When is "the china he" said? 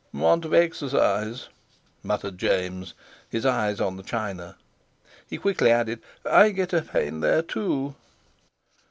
3.97-5.37